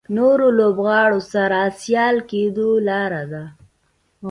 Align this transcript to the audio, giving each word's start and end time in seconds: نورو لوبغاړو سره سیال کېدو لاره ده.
نورو 0.15 0.47
لوبغاړو 0.59 1.19
سره 1.33 1.59
سیال 1.81 2.15
کېدو 2.29 2.69
لاره 2.87 3.23
ده. 3.31 3.43